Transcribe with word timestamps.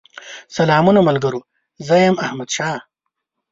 سلامونه 0.55 0.99
ملګرو! 1.07 1.41
زه 1.87 1.95
يم 2.05 2.15
احمدشاه 2.25 2.79